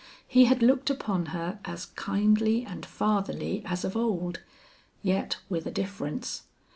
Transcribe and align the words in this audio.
He 0.27 0.45
had 0.45 0.63
looked 0.63 0.89
upon 0.89 1.27
her 1.27 1.59
as 1.63 1.85
kindly 1.85 2.65
and 2.65 2.87
fatherly 2.87 3.61
as 3.67 3.85
of 3.85 3.95
old, 3.95 4.39
yet 5.03 5.37
with 5.47 5.67
a 5.67 5.71
difference. 5.71 6.41